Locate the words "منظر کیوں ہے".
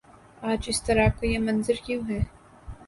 1.39-2.19